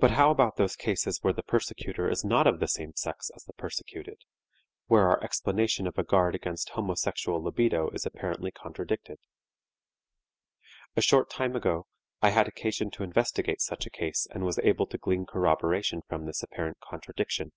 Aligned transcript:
But 0.00 0.10
how 0.10 0.32
about 0.32 0.56
those 0.56 0.74
cases 0.74 1.20
where 1.22 1.32
the 1.32 1.44
persecutor 1.44 2.10
is 2.10 2.24
not 2.24 2.48
of 2.48 2.58
the 2.58 2.66
same 2.66 2.94
sex 2.96 3.30
as 3.36 3.44
the 3.44 3.52
persecuted, 3.52 4.16
where 4.88 5.08
our 5.08 5.22
explanation 5.22 5.86
of 5.86 5.96
a 5.96 6.02
guard 6.02 6.34
against 6.34 6.70
homosexual 6.70 7.40
libido 7.40 7.90
is 7.90 8.04
apparently 8.04 8.50
contradicted? 8.50 9.20
A 10.96 11.00
short 11.00 11.30
time 11.30 11.54
ago 11.54 11.86
I 12.20 12.30
had 12.30 12.48
occasion 12.48 12.90
to 12.90 13.04
investigate 13.04 13.60
such 13.60 13.86
a 13.86 13.88
case 13.90 14.26
and 14.28 14.42
was 14.44 14.58
able 14.58 14.88
to 14.88 14.98
glean 14.98 15.26
corroboration 15.26 16.02
from 16.08 16.26
this 16.26 16.42
apparent 16.42 16.80
contradiction. 16.80 17.52